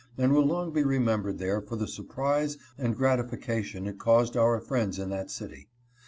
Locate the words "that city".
5.11-5.69